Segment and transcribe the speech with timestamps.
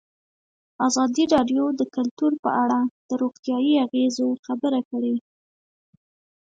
[0.87, 5.15] ازادي راډیو د کلتور په اړه د روغتیایي اغېزو خبره کړې.